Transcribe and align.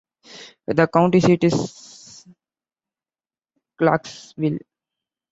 The 0.65 0.87
county 0.87 1.19
seat 1.19 1.43
is 1.43 2.25
Clarksville. 3.77 4.57